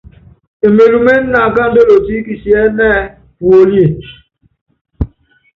[0.67, 2.93] Imelúmené naakáandú olotí kisiɛ́nɛ́
[3.37, 3.89] puólíe.